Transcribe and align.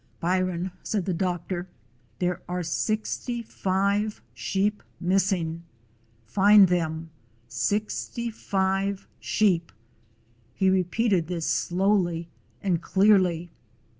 "Byron," 0.19 0.71
said 0.81 1.05
the 1.05 1.13
doctor, 1.13 1.67
"there 2.17 2.41
are 2.49 2.63
sixty 2.63 3.43
five 3.43 4.19
sheep 4.33 4.81
missing. 4.99 5.61
Find 6.25 6.67
them— 6.69 7.11
sixty 7.67 8.31
five 8.31 9.07
sheep!" 9.19 9.71
He 10.55 10.71
repeated 10.71 11.27
this 11.27 11.45
slowly 11.45 12.29
and 12.63 12.81
clearly. 12.81 13.51